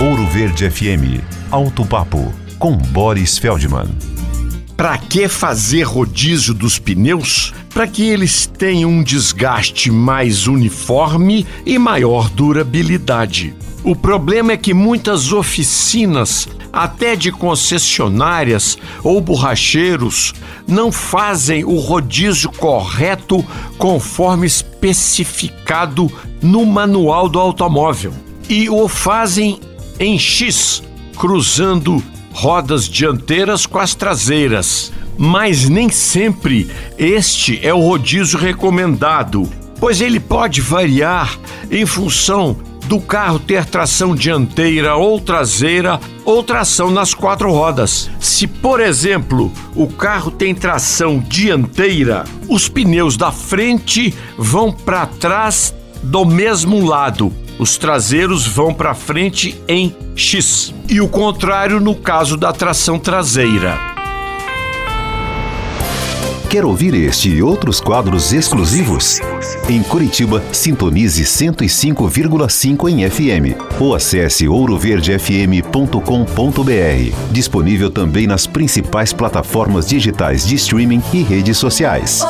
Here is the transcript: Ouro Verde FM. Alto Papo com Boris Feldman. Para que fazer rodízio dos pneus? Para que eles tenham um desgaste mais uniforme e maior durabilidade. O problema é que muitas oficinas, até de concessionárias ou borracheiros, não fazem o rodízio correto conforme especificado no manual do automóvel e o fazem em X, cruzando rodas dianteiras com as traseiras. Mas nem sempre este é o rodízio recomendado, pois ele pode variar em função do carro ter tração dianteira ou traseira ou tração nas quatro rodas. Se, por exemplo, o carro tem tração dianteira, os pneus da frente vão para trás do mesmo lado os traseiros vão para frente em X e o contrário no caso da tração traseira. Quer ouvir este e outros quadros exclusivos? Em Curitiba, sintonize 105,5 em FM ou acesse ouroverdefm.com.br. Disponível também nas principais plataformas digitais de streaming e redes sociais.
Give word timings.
Ouro 0.00 0.26
Verde 0.28 0.70
FM. 0.70 1.22
Alto 1.50 1.84
Papo 1.84 2.32
com 2.58 2.74
Boris 2.74 3.36
Feldman. 3.36 3.86
Para 4.74 4.96
que 4.96 5.28
fazer 5.28 5.82
rodízio 5.82 6.54
dos 6.54 6.78
pneus? 6.78 7.52
Para 7.68 7.86
que 7.86 8.08
eles 8.08 8.46
tenham 8.46 8.88
um 8.88 9.02
desgaste 9.02 9.90
mais 9.90 10.46
uniforme 10.46 11.46
e 11.66 11.78
maior 11.78 12.30
durabilidade. 12.30 13.52
O 13.84 13.94
problema 13.94 14.52
é 14.52 14.56
que 14.56 14.72
muitas 14.72 15.34
oficinas, 15.34 16.48
até 16.72 17.14
de 17.14 17.30
concessionárias 17.30 18.78
ou 19.04 19.20
borracheiros, 19.20 20.32
não 20.66 20.90
fazem 20.90 21.62
o 21.62 21.78
rodízio 21.78 22.50
correto 22.52 23.44
conforme 23.76 24.46
especificado 24.46 26.10
no 26.40 26.64
manual 26.64 27.28
do 27.28 27.38
automóvel 27.38 28.14
e 28.50 28.68
o 28.68 28.88
fazem 28.88 29.60
em 30.00 30.18
X, 30.18 30.82
cruzando 31.16 32.02
rodas 32.32 32.88
dianteiras 32.88 33.66
com 33.66 33.78
as 33.78 33.94
traseiras. 33.94 34.90
Mas 35.18 35.68
nem 35.68 35.90
sempre 35.90 36.70
este 36.98 37.60
é 37.62 37.74
o 37.74 37.80
rodízio 37.80 38.38
recomendado, 38.38 39.46
pois 39.78 40.00
ele 40.00 40.18
pode 40.18 40.62
variar 40.62 41.38
em 41.70 41.84
função 41.84 42.56
do 42.86 42.98
carro 42.98 43.38
ter 43.38 43.64
tração 43.66 44.16
dianteira 44.16 44.96
ou 44.96 45.20
traseira 45.20 46.00
ou 46.24 46.42
tração 46.42 46.90
nas 46.90 47.12
quatro 47.12 47.52
rodas. 47.52 48.10
Se, 48.18 48.46
por 48.46 48.80
exemplo, 48.80 49.52
o 49.76 49.86
carro 49.86 50.30
tem 50.30 50.54
tração 50.54 51.18
dianteira, 51.20 52.24
os 52.48 52.68
pneus 52.68 53.16
da 53.16 53.30
frente 53.30 54.14
vão 54.36 54.72
para 54.72 55.06
trás 55.06 55.72
do 56.02 56.24
mesmo 56.24 56.86
lado 56.86 57.32
os 57.60 57.76
traseiros 57.76 58.46
vão 58.46 58.72
para 58.72 58.94
frente 58.94 59.60
em 59.68 59.94
X 60.16 60.74
e 60.88 60.98
o 60.98 61.08
contrário 61.08 61.78
no 61.78 61.94
caso 61.94 62.34
da 62.36 62.54
tração 62.54 62.98
traseira. 62.98 63.78
Quer 66.48 66.64
ouvir 66.64 66.94
este 66.94 67.28
e 67.28 67.42
outros 67.42 67.80
quadros 67.80 68.32
exclusivos? 68.32 69.20
Em 69.68 69.82
Curitiba, 69.82 70.42
sintonize 70.50 71.22
105,5 71.22 72.88
em 72.88 73.08
FM 73.08 73.54
ou 73.78 73.94
acesse 73.94 74.48
ouroverdefm.com.br. 74.48 77.30
Disponível 77.30 77.90
também 77.90 78.26
nas 78.26 78.48
principais 78.48 79.12
plataformas 79.12 79.86
digitais 79.86 80.44
de 80.44 80.56
streaming 80.56 81.02
e 81.12 81.22
redes 81.22 81.56
sociais. 81.56 82.20